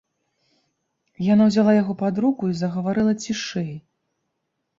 Яна 1.33 1.43
ўзяла 1.49 1.75
яго 1.81 1.93
пад 2.01 2.15
руку 2.25 2.43
і 2.53 2.57
загаварыла 2.63 3.13
цішэй. 3.27 3.71